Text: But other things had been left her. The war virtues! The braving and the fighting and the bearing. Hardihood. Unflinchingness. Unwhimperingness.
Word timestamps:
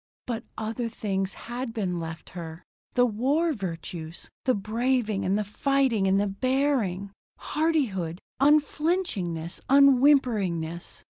But 0.25 0.43
other 0.57 0.89
things 0.89 1.35
had 1.35 1.75
been 1.75 1.99
left 1.99 2.31
her. 2.31 2.63
The 2.93 3.05
war 3.05 3.53
virtues! 3.53 4.31
The 4.45 4.55
braving 4.55 5.23
and 5.25 5.37
the 5.37 5.43
fighting 5.43 6.07
and 6.07 6.19
the 6.19 6.25
bearing. 6.25 7.11
Hardihood. 7.37 8.17
Unflinchingness. 8.39 9.61
Unwhimperingness. 9.69 11.03